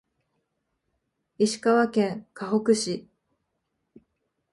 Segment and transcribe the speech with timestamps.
[1.37, 3.07] 石川県かほく市